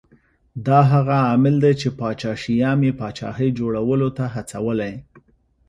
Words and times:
دا 0.67 0.79
هغه 0.91 1.15
عامل 1.27 1.55
دی 1.63 1.73
چې 1.81 1.87
پاچا 1.99 2.31
شیام 2.43 2.79
یې 2.87 2.93
پاچاهۍ 2.99 3.49
جوړولو 3.59 4.07
ته 4.17 4.23
هڅولی 4.35 4.93